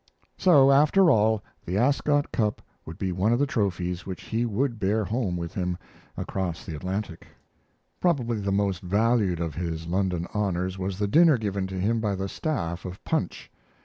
[0.35, 4.79] So, after all, the Ascot Cup would be one of the trophies which he would
[4.79, 5.77] bear home with him
[6.17, 7.27] across the Atlantic.
[7.99, 12.15] Probably the most valued of his London honors was the dinner given to him by
[12.15, 13.51] the staff of Punch.